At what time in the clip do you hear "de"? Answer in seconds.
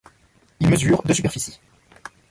1.03-1.13